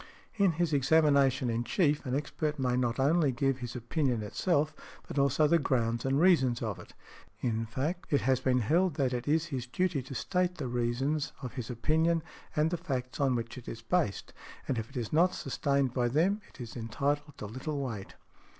[0.33, 4.73] In his examination in chief an expert may not only give his opinion itself,
[5.07, 6.95] but also the grounds and reasons of it;
[7.41, 11.33] in fact it has been held that it is his duty to state the reasons
[11.43, 12.23] of his opinion
[12.55, 14.33] and the facts on which it is based,
[14.67, 18.15] and if it is not sustained by them it is entitled to little weight.